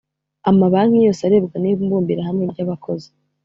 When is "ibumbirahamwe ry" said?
1.71-2.59